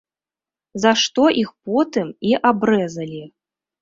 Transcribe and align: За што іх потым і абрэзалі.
За 0.85 0.93
што 1.01 1.27
іх 1.43 1.49
потым 1.69 2.07
і 2.31 2.35
абрэзалі. 2.51 3.23